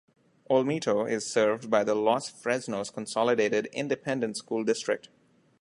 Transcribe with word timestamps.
Olmito 0.49 1.05
is 1.07 1.27
served 1.31 1.69
by 1.69 1.83
the 1.83 1.93
Los 1.93 2.27
Fresnos 2.31 2.91
Consolidated 2.91 3.67
Independent 3.71 4.35
School 4.35 4.63
District. 4.63 5.09